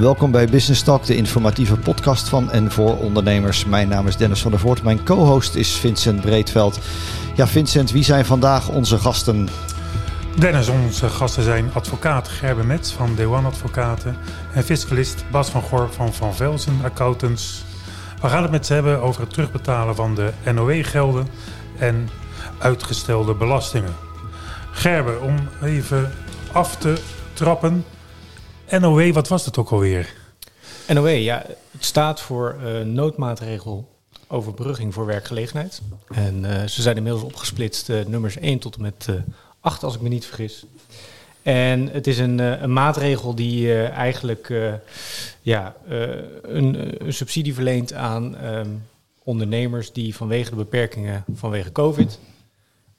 [0.00, 3.64] Welkom bij Business Talk, de informatieve podcast van en voor ondernemers.
[3.64, 4.82] Mijn naam is Dennis van der Voort.
[4.82, 6.78] Mijn co-host is Vincent Breedveld.
[7.34, 9.48] Ja, Vincent, wie zijn vandaag onze gasten?
[10.38, 14.16] Dennis, onze gasten zijn advocaat Gerben Metz van Dewan Advocaten
[14.52, 17.64] en fiscalist Bas van Gor van Van Velzen Accountants.
[18.20, 21.26] We gaan het met ze hebben over het terugbetalen van de NOW-gelden
[21.78, 22.08] en
[22.58, 23.94] uitgestelde belastingen.
[24.70, 26.12] Gerben, om even
[26.52, 27.00] af te
[27.32, 27.84] trappen.
[28.78, 30.14] NOW, wat was dat ook alweer?
[30.88, 33.88] NOW, ja, het staat voor uh, noodmaatregel
[34.28, 35.80] overbrugging voor werkgelegenheid.
[36.08, 39.08] En uh, ze zijn inmiddels opgesplitst, uh, nummers 1 tot en met
[39.60, 40.64] 8, als ik me niet vergis.
[41.42, 44.52] En het is een, een maatregel die eigenlijk
[45.42, 45.74] ja,
[46.42, 48.82] een, een, subsidie verleent aan um,
[49.22, 52.18] ondernemers die vanwege de beperkingen vanwege COVID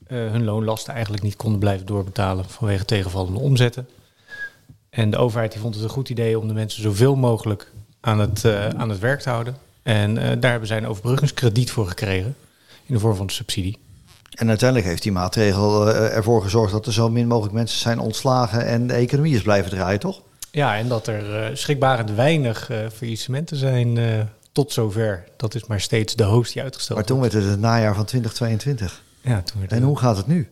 [0.08, 3.88] hun loonlasten eigenlijk niet konden blijven doorbetalen vanwege tegenvallende omzetten.
[4.92, 8.20] En de overheid die vond het een goed idee om de mensen zoveel mogelijk aan
[8.20, 9.58] het, uh, aan het werk te houden.
[9.84, 12.36] En uh, daar hebben zij een overbruggingskrediet voor gekregen
[12.86, 13.78] in de vorm van een subsidie.
[14.32, 18.00] En uiteindelijk heeft die maatregel uh, ervoor gezorgd dat er zo min mogelijk mensen zijn
[18.00, 20.22] ontslagen en de economie is blijven draaien, toch?
[20.52, 24.00] Ja, en dat er schrikbarend weinig faillissementen zijn
[24.52, 25.24] tot zover.
[25.38, 28.06] Dat is maar steeds de hoogst die uitgesteld Maar toen werd het het najaar van
[28.06, 29.02] 2022.
[29.22, 30.50] Ja, toen en hoe gaat het nu?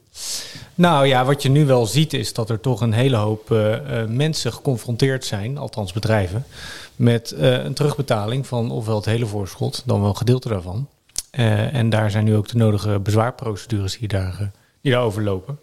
[0.76, 3.76] Nou ja, wat je nu wel ziet is dat er toch een hele hoop uh,
[4.08, 6.46] mensen geconfronteerd zijn, althans bedrijven,
[6.96, 10.88] met uh, een terugbetaling van ofwel het hele voorschot, dan wel een gedeelte daarvan.
[11.32, 15.60] en daar zijn nu ook de nodige bezwaarprocedures die, daar, die daarover lopen.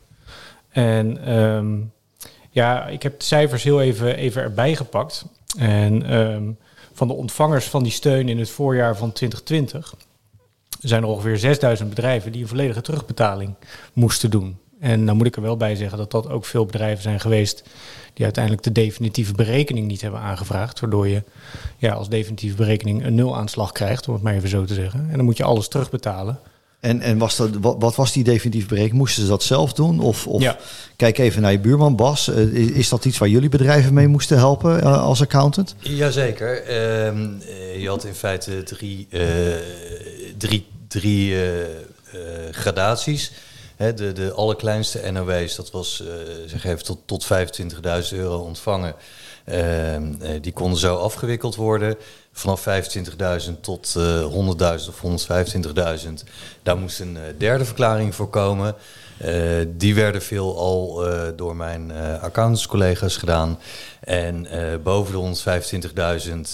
[0.69, 1.93] En um,
[2.51, 5.25] ja, ik heb de cijfers heel even, even erbij gepakt.
[5.59, 6.59] En um,
[6.93, 9.95] van de ontvangers van die steun in het voorjaar van 2020
[10.81, 13.55] zijn er ongeveer 6000 bedrijven die een volledige terugbetaling
[13.93, 14.59] moesten doen.
[14.81, 17.63] En dan moet ik er wel bij zeggen dat dat ook veel bedrijven zijn geweest
[18.15, 20.81] die uiteindelijk de definitieve berekening niet hebben aangevraagd.
[20.81, 21.23] Waardoor je
[21.77, 25.07] ja, als definitieve berekening een nulaanslag krijgt, om het maar even zo te zeggen.
[25.11, 26.39] En dan moet je alles terugbetalen.
[26.81, 28.99] En, en was dat, wat, wat was die definitieve berekening?
[28.99, 30.01] Moesten ze dat zelf doen?
[30.01, 30.57] Of, of ja.
[30.97, 32.29] kijk even naar je buurman Bas.
[32.29, 35.75] Uh, is dat iets waar jullie bedrijven mee moesten helpen uh, als accountant?
[35.79, 36.63] Jazeker.
[36.63, 39.09] Uh, je had in feite drie,
[40.39, 41.37] drie, drie
[42.51, 43.33] gradaties.
[43.77, 46.09] He, de, de allerkleinste NOW's, dat was uh,
[46.47, 47.27] zeg even tot, tot
[48.13, 48.95] 25.000 euro ontvangen.
[50.41, 51.97] Die konden zo afgewikkeld worden.
[52.33, 52.65] Vanaf
[53.47, 56.13] 25.000 tot uh, 100.000 of 125.000,
[56.63, 58.75] daar moest een derde verklaring voor komen.
[59.69, 61.05] die werden veel al
[61.37, 63.59] door mijn accountantscollega's gedaan.
[64.01, 64.47] En
[64.83, 65.43] boven de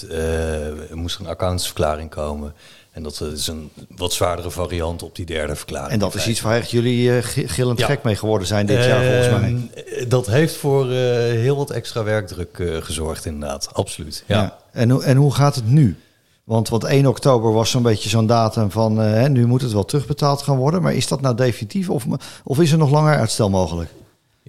[0.07, 2.53] 125.000 moest er een accountantsverklaring komen.
[2.93, 5.91] En dat is een wat zwaardere variant op die derde verklaring.
[5.91, 7.85] En dat is iets waar echt jullie uh, gillend ja.
[7.85, 9.69] gek mee geworden zijn dit jaar volgens mij.
[9.85, 14.23] Ehm, dat heeft voor uh, heel wat extra werkdruk gezorgd inderdaad, absoluut.
[14.27, 14.41] Ja.
[14.41, 14.57] ja.
[14.71, 15.97] En, hoe, en hoe gaat het nu?
[16.43, 19.85] Want, want 1 oktober was zo'n beetje zo'n datum van hè, nu moet het wel
[19.85, 20.81] terugbetaald gaan worden.
[20.81, 22.05] Maar is dat nou definitief of,
[22.43, 23.89] of is er nog langer uitstel mogelijk?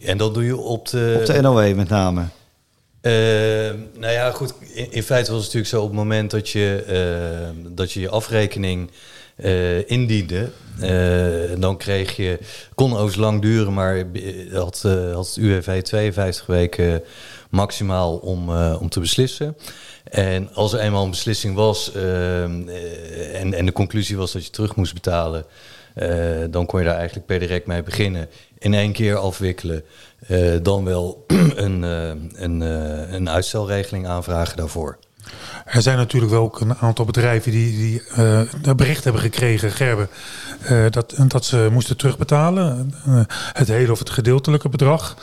[0.03, 1.17] En dat doe je op de...
[1.21, 2.23] Op de NOW met name.
[3.05, 3.13] Uh,
[3.99, 4.55] nou ja, goed.
[4.91, 8.09] In, feite was het natuurlijk zo op het moment dat je uh, dat je, je
[8.09, 8.91] afrekening
[9.37, 10.51] uh, indiende,
[11.59, 12.39] dan kreeg je,
[12.75, 14.05] kon overigens lang duren, maar
[14.53, 14.83] had,
[15.13, 17.03] had het UWV 52 weken
[17.51, 19.57] maximaal om, om te beslissen.
[20.05, 24.77] En als er eenmaal een beslissing was en, en de conclusie was dat je terug
[24.77, 25.45] moest betalen,
[26.51, 28.29] dan kon je daar eigenlijk per direct mee beginnen.
[28.65, 29.85] In één keer afwikkelen.
[30.29, 31.25] Uh, dan wel
[31.65, 34.99] een, uh, een, uh, een uitstelregeling aanvragen daarvoor.
[35.65, 38.03] Er zijn natuurlijk wel ook een aantal bedrijven die, die
[38.75, 40.09] bericht hebben gekregen, Gerben,
[40.91, 42.95] dat, dat ze moesten terugbetalen.
[43.53, 45.17] Het hele of het gedeeltelijke bedrag.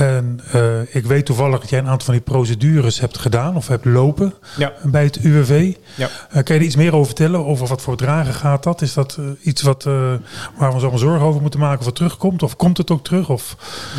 [0.00, 3.68] En uh, ik weet toevallig dat jij een aantal van die procedures hebt gedaan of
[3.68, 4.72] hebt lopen ja.
[4.82, 5.74] bij het UWV.
[5.94, 6.08] Ja.
[6.08, 7.46] Uh, kan je er iets meer over vertellen?
[7.46, 8.82] Over wat voor bedragen gaat dat?
[8.82, 10.20] Is dat uh, iets wat, waar
[10.58, 12.42] we ons allemaal zorgen over moeten maken of het terugkomt?
[12.42, 13.28] Of komt het ook terug?
[13.28, 13.56] Of?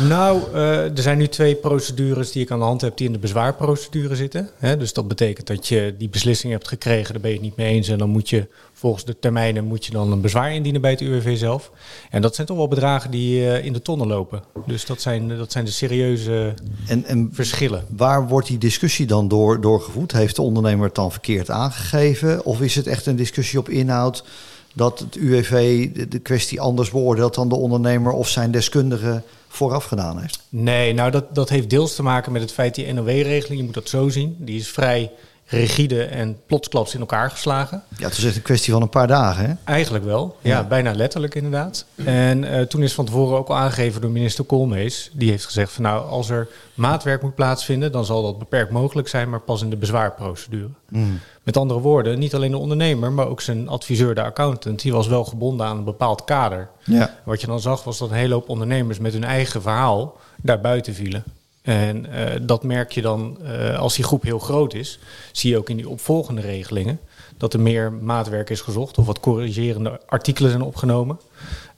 [0.08, 3.18] Nou, er zijn nu twee procedures die ik aan de hand heb die in de
[3.18, 4.50] bezwaarprocedure zitten.
[4.58, 4.76] Hè?
[4.76, 7.74] Dus dat betekent dat je die beslissing hebt gekregen, daar ben je het niet mee
[7.74, 7.88] eens.
[7.88, 11.00] En dan moet je volgens de termijnen moet je dan een bezwaar indienen bij het
[11.00, 11.70] UWV zelf.
[12.10, 14.42] En dat zijn toch wel bedragen die in de tonnen lopen.
[14.66, 16.54] Dus dat zijn, dat zijn de serieuze
[16.86, 17.84] en, en verschillen.
[17.88, 20.12] Waar wordt die discussie dan door, doorgevoerd?
[20.12, 22.44] Heeft de ondernemer het dan verkeerd aangegeven?
[22.44, 24.24] Of is het echt een discussie op inhoud
[24.72, 30.20] dat het UWV de, kwestie anders beoordeelt dan de ondernemer of zijn deskundige vooraf gedaan
[30.20, 30.40] heeft?
[30.48, 33.74] Nee, nou dat, dat heeft deels te maken met het feit die NOW-regeling, je moet
[33.74, 35.10] dat zo zien, die is vrij
[35.58, 37.82] rigide en plotsklaps in elkaar geslagen.
[37.98, 39.54] Ja, het is echt een kwestie van een paar dagen, hè?
[39.64, 40.64] Eigenlijk wel, ja, Ja.
[40.64, 41.84] bijna letterlijk inderdaad.
[42.04, 45.10] En eh, toen is van tevoren ook al aangegeven door minister Koolmees.
[45.12, 47.92] Die heeft gezegd van nou, als er maatwerk moet plaatsvinden...
[47.92, 50.68] dan zal dat beperkt mogelijk zijn, maar pas in de bezwaarprocedure.
[50.88, 51.18] Mm.
[51.42, 54.82] Met andere woorden, niet alleen de ondernemer, maar ook zijn adviseur, de accountant...
[54.82, 56.68] die was wel gebonden aan een bepaald kader.
[56.84, 57.14] Ja.
[57.24, 60.60] Wat je dan zag was dat een hele hoop ondernemers met hun eigen verhaal daar
[60.60, 61.24] buiten vielen.
[61.62, 64.98] En eh, dat merk je dan eh, als die groep heel groot is.
[65.32, 67.00] Zie je ook in die opvolgende regelingen
[67.36, 71.20] dat er meer maatwerk is gezocht of wat corrigerende artikelen zijn opgenomen.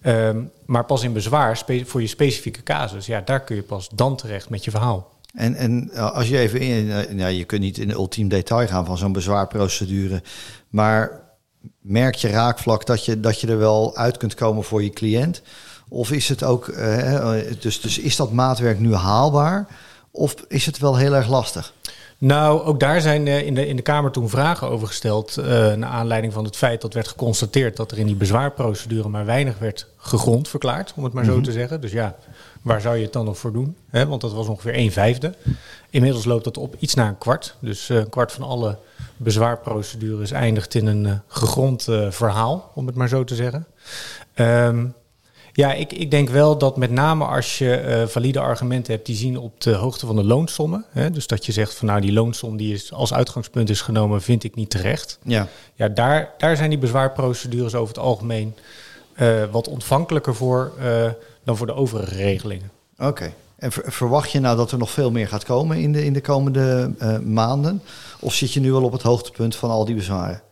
[0.00, 4.16] Ehm, maar pas in bezwaar voor je specifieke casus, ja, daar kun je pas dan
[4.16, 5.12] terecht met je verhaal.
[5.34, 8.86] En, en uh, als je even in, nou, je kunt niet in ultiem detail gaan
[8.86, 10.22] van zo'n bezwaarprocedure,
[10.68, 11.20] maar
[11.80, 15.42] merk je raakvlak dat je, dat je er wel uit kunt komen voor je cliënt?
[15.88, 19.66] Of is het ook, uh, dus, dus is dat maatwerk nu haalbaar?
[20.10, 21.72] Of is het wel heel erg lastig?
[22.18, 25.36] Nou, ook daar zijn uh, in, de, in de Kamer toen vragen over gesteld.
[25.38, 29.24] Uh, naar aanleiding van het feit dat werd geconstateerd dat er in die bezwaarprocedure maar
[29.24, 31.32] weinig werd gegrond verklaard, om het maar Mhm.
[31.34, 31.80] zo te zeggen.
[31.80, 32.16] Dus ja,
[32.62, 33.76] waar zou je het dan nog voor doen?
[33.90, 34.06] Hè?
[34.06, 35.34] Want dat was ongeveer een vijfde.
[35.90, 37.56] Inmiddels loopt dat op iets na een kwart.
[37.58, 38.78] Dus uh, een kwart van alle
[39.16, 43.66] bezwaarprocedures eindigt in een gegrond eh, verhaal, om het maar zo te zeggen.
[44.34, 44.94] Um,
[45.56, 49.16] ja, ik, ik denk wel dat met name als je uh, valide argumenten hebt die
[49.16, 50.84] zien op de hoogte van de loonsommen.
[50.90, 54.22] Hè, dus dat je zegt van nou die loonsom die is als uitgangspunt is genomen,
[54.22, 55.18] vind ik niet terecht.
[55.22, 58.54] Ja, ja daar, daar zijn die bezwaarprocedures over het algemeen
[59.16, 61.10] uh, wat ontvankelijker voor uh,
[61.44, 62.70] dan voor de overige regelingen.
[62.94, 63.08] Oké.
[63.08, 63.34] Okay.
[63.56, 66.12] En ver, verwacht je nou dat er nog veel meer gaat komen in de, in
[66.12, 66.90] de komende
[67.24, 67.82] maanden?
[68.20, 70.42] Of zit je nu al op het hoogtepunt van al die bezwaren?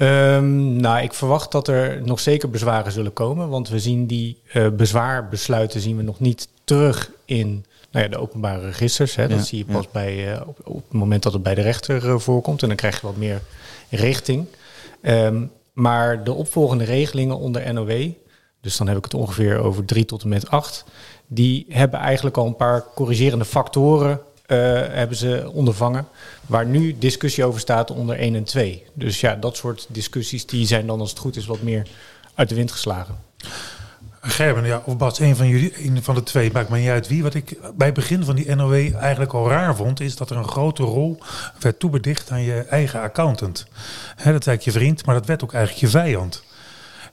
[0.00, 3.48] Um, nou, ik verwacht dat er nog zeker bezwaren zullen komen.
[3.48, 8.18] Want we zien die uh, bezwaarbesluiten zien we nog niet terug in nou ja, de
[8.18, 9.14] openbare registers.
[9.14, 9.28] Hè.
[9.28, 9.90] Dat Ja, zie je pas ja.
[9.92, 12.62] bij, uh, op, op, het moment dat het bij de rechter uh, voorkomt.
[12.62, 13.40] En dan krijg je wat meer
[13.90, 14.46] richting.
[15.02, 18.10] Um, maar de opvolgende regelingen onder NOW,
[18.60, 20.84] dus dan heb ik het ongeveer over 3 tot en met 8,
[21.26, 24.20] die hebben eigenlijk al een paar corrigerende factoren
[24.54, 26.06] hebben ze ondervangen.
[26.46, 28.84] Waar nu discussie over staat onder 1 en 2.
[28.92, 31.86] Dus ja, dat soort discussies die zijn dan als het goed is wat meer
[32.34, 33.16] uit de wind geslagen.
[34.20, 37.08] Gerben, ja, of Bas, een van jullie, een van de twee, maakt me niet uit
[37.08, 37.22] wie.
[37.22, 40.36] Wat ik bij het begin van die NOW eigenlijk al raar vond, is dat er
[40.36, 41.18] een grote rol
[41.58, 43.66] werd toebedicht aan je eigen accountant.
[44.24, 46.42] Dat is je vriend, maar dat werd ook eigenlijk je vijand.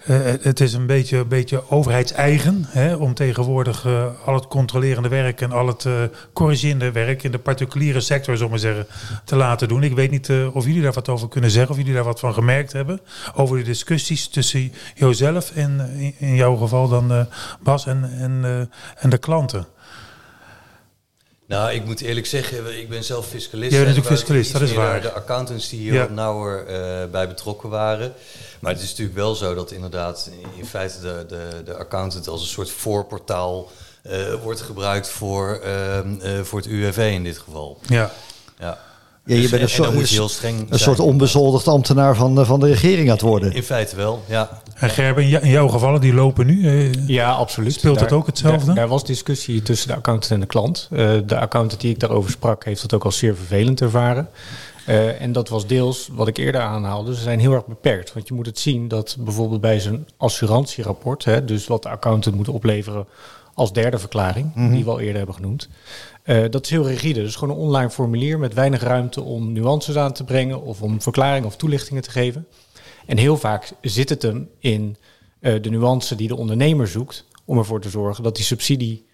[0.09, 5.41] Uh, het is een beetje, beetje overheidseigen hè, om tegenwoordig uh, al het controlerende werk
[5.41, 5.93] en al het uh,
[6.33, 8.87] corrigerende werk in de particuliere sector, zullen we zeggen,
[9.23, 9.83] te laten doen.
[9.83, 12.33] Ik weet niet of jullie daar wat over kunnen zeggen, of jullie daar wat van
[12.33, 12.99] gemerkt hebben.
[13.35, 17.27] Over de discussies tussen jouzelf en in, in jouw geval dan
[17.59, 19.65] Bas en, en, en de klanten.
[21.47, 23.71] Nou, ik moet eerlijk zeggen, ik ben zelf fiscalist.
[23.71, 25.01] Jij bent natuurlijk fiscalist, dat is waar.
[25.01, 25.99] De accountants die hier Ja.
[25.99, 28.13] wat nauwer uh, bij betrokken waren.
[28.59, 32.41] Maar het is natuurlijk wel zo dat inderdaad in feite de, de, de accountant als
[32.41, 33.71] een soort voorportaal
[34.03, 35.97] uh, wordt gebruikt voor, uh,
[36.37, 37.79] uh, voor het UWV in dit geval.
[37.87, 38.11] Ja.
[38.59, 38.79] Ja.
[39.25, 40.79] Ja, je Dus- bent een soort- moet je heel streng Een zijn.
[40.79, 43.53] soort onbezoldigd ambtenaar van, de- van de regering aan het worden.
[43.53, 44.61] In feite wel, ja.
[44.75, 46.67] En Gerben, in jou- in jouw gevallen, die lopen nu.
[46.67, 47.73] eh, Ja, absoluut.
[47.73, 48.65] Speelt dat ook hetzelfde?
[48.65, 50.87] Daar, daar was discussie tussen de accountant en de klant.
[50.91, 54.29] Uh, de accountant die ik daarover sprak, heeft dat ook als zeer vervelend ervaren.
[54.89, 57.15] Uh, en dat was deels wat ik eerder aanhaalde.
[57.15, 58.13] Ze zijn heel erg beperkt.
[58.13, 62.35] Want je moet het zien dat bijvoorbeeld bij zijn assurantierapport, hè, dus wat de accountant
[62.35, 63.05] moet opleveren
[63.55, 64.73] als derde verklaring, Mhm.
[64.73, 65.69] die we al eerder hebben genoemd.
[66.25, 67.21] Uh, dat is heel rigide.
[67.21, 71.01] Dus gewoon een online formulier met weinig ruimte om nuances aan te brengen of om
[71.01, 72.47] verklaringen of toelichtingen te geven.
[73.05, 74.97] En heel vaak zit het hem in
[75.41, 79.05] uh, de nuance die de ondernemer zoekt om ervoor te zorgen dat die subsidie,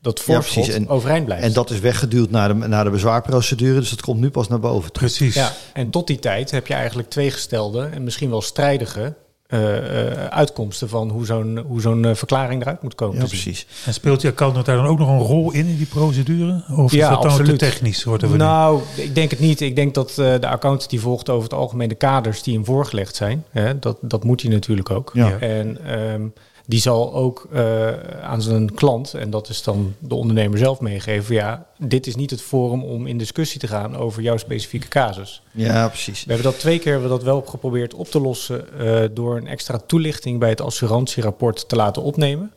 [0.00, 0.68] dat voorschot.
[0.68, 1.44] En- overeind blijft.
[1.44, 4.60] En dat is weggeduwd naar de, naar de bezwaarprocedure, dus dat komt nu pas naar
[4.60, 4.90] boven.
[4.92, 5.34] Precies.
[5.34, 9.14] Ja, en tot die tijd heb je eigenlijk twee gestelde en misschien wel strijdige
[9.50, 13.20] eh, eh, uitkomsten van hoe zo'n hoe zo'n eh, verklaring eruit moet komen.
[13.20, 13.66] Ja, precies.
[13.86, 16.62] En speelt die accountant daar dan ook nog een rol in, in die procedure?
[16.76, 18.04] Of Ja, is dat dan te technisch?
[18.04, 19.60] Wordt er voor Nou, ik denk het niet.
[19.60, 22.64] Ik denk dat eh, de accountant die volgt over het algemeen de kaders die hem
[22.64, 23.44] voorgelegd zijn.
[23.50, 25.10] Hè, dat, dat moet hij natuurlijk ook.
[25.14, 25.38] Ja.
[25.38, 26.26] En ehm,
[26.70, 27.88] die zal ook eh,
[28.22, 32.30] aan zijn klant, en dat is dan de ondernemer zelf meegeven, ja, dit is niet
[32.30, 35.42] het forum om in discussie te gaan over jouw specifieke casus.
[35.52, 36.24] Ja, precies.
[36.24, 39.36] We hebben dat twee keer hebben we dat wel geprobeerd op te lossen eh, door
[39.36, 42.52] een extra toelichting bij het assurantierapport te laten opnemen.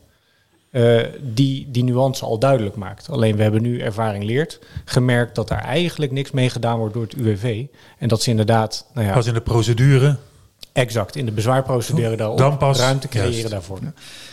[0.70, 3.10] eh, die die nuance al duidelijk maakt.
[3.10, 7.02] Alleen we hebben nu ervaring leert, gemerkt dat er eigenlijk niks mee gedaan wordt door
[7.02, 7.64] het UWV.
[7.98, 10.16] En dat ze inderdaad, nou ja, Pas in de procedure.
[10.74, 13.50] Exact, in de bezwaarprocedure daarop Dan pas, ruimte creëren juist.
[13.50, 13.78] daarvoor.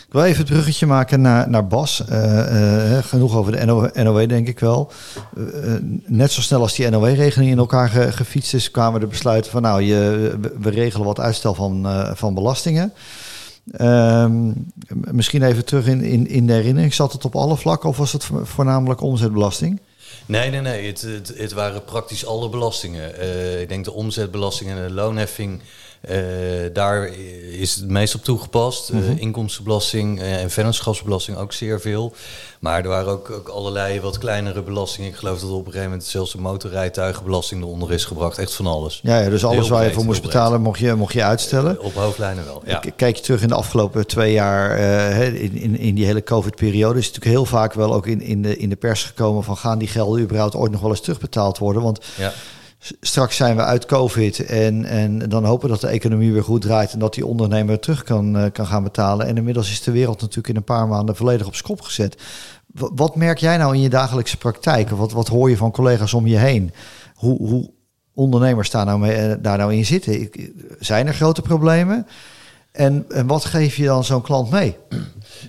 [0.06, 2.04] Ik wil even het bruggetje maken naar, naar Bas.
[2.08, 4.90] Eh, eh, genoeg over de NO, NOW, denk ik wel.
[5.36, 9.06] Eh, eh, net zo snel als die NOW-regeling in elkaar ge- gefietst is, kwamen de
[9.06, 12.92] besluiten van nou, je, we, regelen wat uitstel van, eh, van belastingen.
[13.72, 14.52] Ehm,
[15.10, 16.94] misschien even terug in, in, in de herinnering.
[16.94, 19.80] Zat het op alle vlakken of was het vo- voornamelijk omzetbelasting?
[20.26, 20.86] Nee, nee, nee.
[20.86, 23.18] Het, het, het waren praktisch alle belastingen.
[23.18, 25.60] Eh, ik denk de omzetbelasting en de loonheffing.
[26.02, 26.16] Eh,
[26.72, 27.08] daar
[27.50, 28.90] is het meest op toegepast.
[28.90, 32.14] Eh, inkomstenbelasting eh, en vennootschapsbelasting ook zeer veel.
[32.60, 35.10] Maar er waren ook, ook allerlei wat kleinere belastingen.
[35.10, 38.38] Ik geloof dat op een gegeven moment zelfs de motorrijtuigenbelasting eronder is gebracht.
[38.38, 39.00] Echt van alles.
[39.02, 41.80] Ja, ja dus alles waar je voor moest betalen, mocht je, mocht je uitstellen.
[41.80, 42.62] Op hoofdlijnen wel.
[42.66, 42.82] Ja.
[42.96, 44.78] Kijk je terug in de afgelopen twee jaar,
[45.18, 48.42] in, in, in die hele COVID-periode, is het natuurlijk heel vaak wel ook in, in,
[48.42, 51.58] de, in de pers gekomen van gaan die gelden überhaupt ooit nog wel eens terugbetaald
[51.58, 51.82] worden?
[51.82, 52.32] Want Ja.
[53.00, 56.92] Straks zijn we uit COVID en, en dan hopen dat de economie weer goed draait
[56.92, 59.26] en dat die ondernemer terug kan, eh, kan gaan betalen.
[59.26, 62.16] En inmiddels is de wereld natuurlijk in een paar maanden volledig op schop gezet.
[62.66, 64.88] Wa- Wat merk jij nou in je dagelijkse praktijk?
[64.90, 66.72] Wat, wat hoor je van collega's om je heen?
[67.14, 67.70] Hoe, hoe
[68.14, 70.20] ondernemers daar nou, mee, eh, daar nou in zitten?
[70.20, 72.06] Ik- Zijn er grote problemen?
[72.72, 74.76] En, en wat geef je dan zo'n klant mee?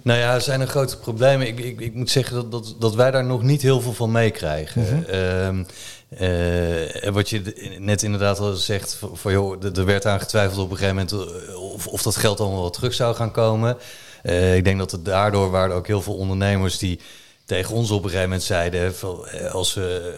[0.03, 1.47] Nou ja, er zijn er grote problemen.
[1.47, 4.11] Ik, ik, ik moet zeggen dat, dat, dat wij daar nog niet heel veel van
[4.11, 5.07] meekrijgen.
[5.07, 5.63] Ehm,
[6.09, 10.71] eh, wat je net inderdaad al zegt, van, joh, er er werd aan getwijfeld op
[10.71, 11.11] een gegeven moment
[11.47, 13.77] eh, of, of dat geld allemaal wel terug zou gaan komen.
[14.23, 16.99] Eh, ik denk dat het daardoor waren ook heel veel ondernemers die
[17.45, 18.93] tegen ons op een gegeven moment zeiden,
[19.31, 20.15] eh, als we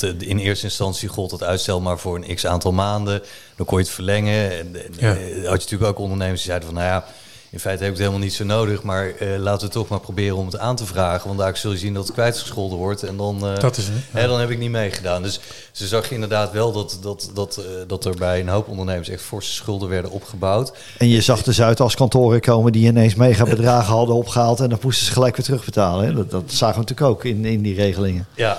[0.00, 3.22] eh, in eerste instantie gold het uitstel maar voor een x aantal maanden,
[3.56, 4.50] dan kon je het verlengen.
[4.58, 5.14] En, en Ja.
[5.14, 7.04] eh, had je natuurlijk ook ondernemers die zeiden van, nou ja,
[7.52, 10.00] in feite heb ik het helemaal niet zo nodig, maar eh, laten we toch maar
[10.00, 11.26] proberen om het aan te vragen.
[11.26, 13.02] Want daar zul je zien dat het kwijtgescholden wordt.
[13.02, 13.94] En dan, eh, Dat is het.
[14.10, 15.22] hè, dan heb ik niet meegedaan.
[15.22, 15.40] Dus
[15.72, 19.08] ze zag je inderdaad wel dat, dat, dat, eh, dat er bij een hoop ondernemers
[19.08, 20.72] echt forse schulden werden opgebouwd.
[20.98, 25.06] En je zag de Zuidas-kantoren komen die ineens mega bedragen hadden opgehaald en dan moesten
[25.06, 26.06] ze gelijk weer terugbetalen.
[26.06, 26.14] Hè?
[26.14, 28.26] Dat, dat zagen we natuurlijk ook in, in die regelingen.
[28.34, 28.58] Ja.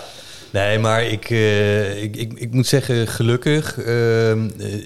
[0.52, 4.38] Nee, maar ik, eh, ik, ik, ik moet zeggen, gelukkig eh, eh,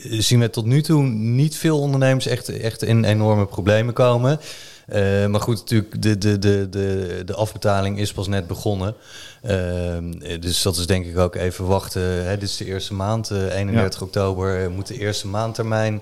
[0.02, 4.40] zien we tot nu toe niet veel ondernemers echt, echt in enorme problemen komen.
[4.86, 8.96] Eh, maar goed, natuurlijk, de, de, de, de, de afbetaling is pas net begonnen.
[9.42, 9.98] Eh,
[10.40, 12.02] dus dat is denk ik ook even wachten.
[12.02, 16.02] Hè, dit is de eerste maand, eh, 31 oktober, moet de eerste maandtermijn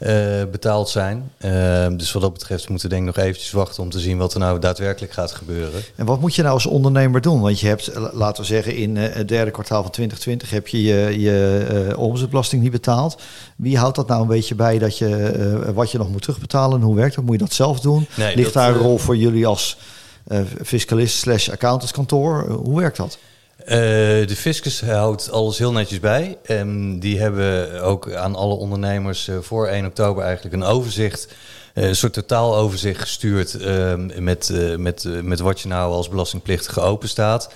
[0.00, 1.30] eh, betaald zijn.
[1.38, 4.18] Eh, dus wat dat betreft moeten we denk ik nog eventjes wachten om te zien
[4.18, 5.82] wat er nou daadwerkelijk gaat gebeuren.
[5.96, 7.40] En wat moet je nou als ondernemer doen?
[7.40, 10.68] Want je hebt, eh, laten we zeggen, in eh, het derde kwartaal van 2020 heb
[10.68, 13.22] je je, je omzetbelasting niet betaald.
[13.56, 16.78] Wie houdt dat nou een beetje bij dat je wat je nog moet terugbetalen?
[16.78, 17.24] En hoe werkt dat?
[17.24, 18.06] Moet je dat zelf doen?
[18.14, 19.76] Nee, Ligt dat, daar een rol voor jullie als
[20.62, 22.48] fiscalist slash accountantskantoor?
[22.50, 23.18] Hoe werkt dat?
[23.64, 23.76] Eh,
[24.26, 26.38] de fiscus houdt alles heel netjes bij.
[26.42, 31.28] En die hebben ook aan alle ondernemers eh, voor 1 oktober eigenlijk een overzicht,
[31.74, 37.08] eh, een soort totaaloverzicht gestuurd eh, met, met, met wat je nou als belastingplichtige open
[37.08, 37.50] staat.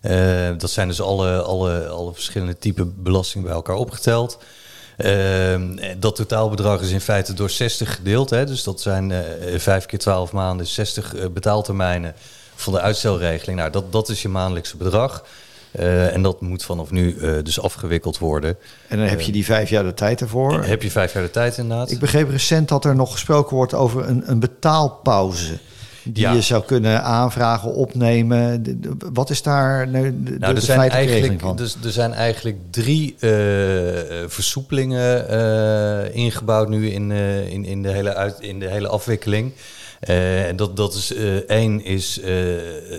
[0.00, 4.38] Eh, dat zijn dus alle, alle, alle verschillende typen belasting bij elkaar opgeteld.
[4.96, 5.60] Eh,
[5.98, 8.30] dat totaalbedrag is in feite door 60 gedeeld.
[8.30, 12.14] Hè, dus dat zijn eh 5 keer 12 maanden, 60 eh, betaaltermijnen
[12.54, 13.58] van de uitstelregeling.
[13.58, 15.24] Nou, dat, dat is je maandelijkse bedrag.
[15.70, 18.56] Eh, en dat moet vanaf nu eh, dus afgewikkeld worden.
[18.88, 20.64] En dan heb je die vijf jaar de tijd ervoor.
[20.64, 21.90] Heb je vijf jaar de tijd inderdaad?
[21.90, 25.58] Ik begreep recent dat er nog gesproken wordt over een, een betaalpauze.
[26.04, 26.32] Die Ja.
[26.32, 28.62] je zou kunnen aanvragen, opnemen.
[28.62, 31.56] De- de- wat is daar nou, de, de, Nou, er zijn, eigenlijk, van?
[31.56, 37.82] dus, er zijn eigenlijk drie eh, eh, versoepelingen eh, ingebouwd nu in, eh, in, in,
[37.82, 39.52] de hele uit, in de hele afwikkeling.
[40.00, 42.34] Eh, en dat, dat is eh, één is eh,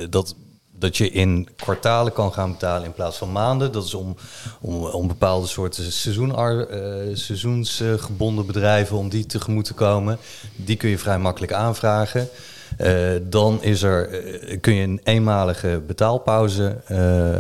[0.10, 0.36] dat,
[0.80, 3.72] dat je in kwartalen kan gaan betalen in plaats van maanden.
[3.72, 4.16] Dat is om,
[4.62, 6.80] om, om bepaalde soorten seizoenar, eh,
[7.14, 10.18] seizoensgebonden bedrijven om die tegemoet te komen.
[10.56, 12.30] Die kun je vrij makkelijk aanvragen.
[12.78, 12.92] Eh,
[13.24, 16.78] dan is er, eh, kun je een eenmalige betaalpauze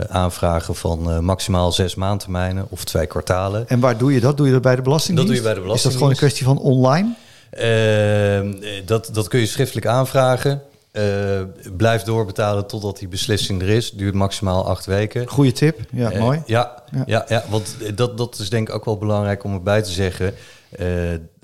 [0.09, 3.67] aanvragen van maximaal zes maandtermijnen of twee kwartalen.
[3.67, 4.37] En waar doe je dat?
[4.37, 5.33] Doe je dat bij de Belastingdienst?
[5.33, 7.13] Dat doe je bij de Is dat gewoon een kwestie van online?
[7.49, 8.39] Eh,
[8.85, 10.61] dat, dat kun je schriftelijk aanvragen.
[10.91, 11.41] Eh,
[11.77, 13.91] blijf doorbetalen totdat die beslissing er is.
[13.91, 15.27] Duurt maximaal acht weken.
[15.27, 15.79] Goeie tip.
[15.91, 16.41] Ja, Eh, mooi.
[16.45, 17.03] Ja, Ja.
[17.05, 17.25] ja.
[17.27, 20.33] Ja, want dat, dat is denk ik ook wel belangrijk om erbij te zeggen.
[20.69, 20.87] Eh,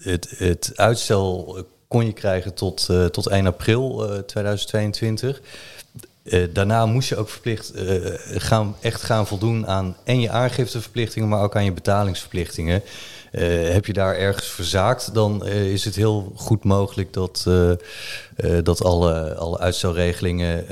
[0.02, 5.42] het, het uitstel kon je krijgen tot, tot 1 april eh, 2022.
[6.24, 7.72] Eh, daarna moest je ook verplicht
[8.36, 12.82] gaan, echt gaan voldoen aan en je aangifteverplichtingen, maar ook aan je betalingsverplichtingen.
[13.72, 17.48] Heb je daar ergens verzaakt, dan is het heel goed mogelijk dat,
[18.64, 20.66] dat alle, alle uitstelregelingen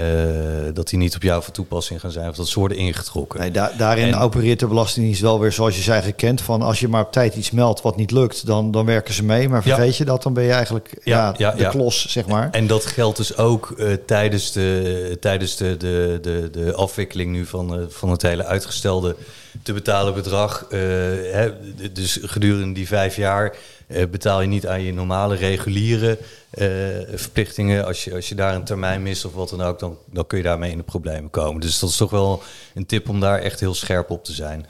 [0.73, 3.39] dat die niet op jou van toepassing gaan zijn of dat ze worden ingetrokken.
[3.39, 7.05] Nee, daarin opereert de Belastingdienst wel weer zoals je zei gekend van als je maar
[7.05, 9.49] op tijd iets meldt wat niet lukt, dan, dan werken ze mee.
[9.49, 12.49] Maar vergeet je dat, dan ben je eigenlijk ja, ja, de klos, zeg maar.
[12.51, 17.85] En dat geldt dus ook tijdens, de, tijdens de, de, de, de afwikkeling nu van,
[17.89, 19.15] van het hele uitgestelde
[19.61, 20.65] te betalen bedrag.
[20.69, 20.79] Uh,
[21.31, 21.51] hè,
[21.93, 23.55] dus gedurende die vijf jaar
[23.87, 26.17] uh, betaal je niet aan je normale reguliere
[26.53, 26.67] uh,
[27.13, 27.85] verplichtingen.
[27.85, 30.37] Als je, als je daar een termijn mist of wat dan ook, dan, dan kun
[30.37, 31.61] je daarmee in de problemen komen.
[31.61, 32.41] Dus dat is toch wel
[32.73, 34.65] een tip om daar echt heel scherp op te zijn.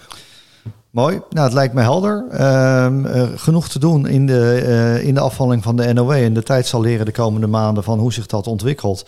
[0.89, 1.21] Mooi.
[1.29, 2.25] Nou, het lijkt me helder.
[2.31, 2.87] Uh,
[3.35, 6.11] genoeg te doen in de, in de afvalling van de NOW.
[6.11, 9.05] En de tijd zal leren de komende maanden van hoe zich dat ontwikkelt.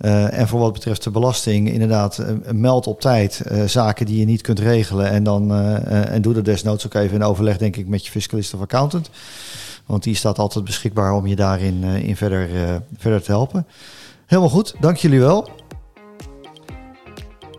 [0.00, 4.42] Uh, en voor wat betreft de belasting, inderdaad, meld op tijd zaken die je niet
[4.42, 5.10] kunt regelen.
[5.10, 5.54] En, dan,
[5.86, 9.10] en doe er desnoods ook even in overleg, denk ik, met je fiscalist of accountant.
[9.86, 12.48] Want die staat altijd beschikbaar om je daarin in verder,
[12.96, 13.66] verder te helpen.
[14.26, 15.48] Helemaal goed, dank jullie wel.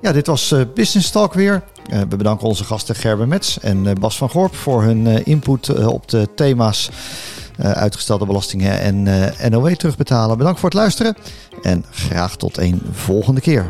[0.01, 1.63] Ja, dit was Business Talk weer.
[2.09, 6.27] We bedanken onze gasten Gerben Mets en Bas van Gorp voor hun input op de
[6.35, 6.89] thema's
[7.61, 10.37] uitgestelde belastingen en NOW terugbetalen.
[10.37, 11.15] Bedankt voor het luisteren
[11.61, 13.67] en graag tot een volgende keer.